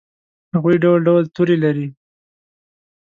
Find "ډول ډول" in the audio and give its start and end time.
0.83-1.23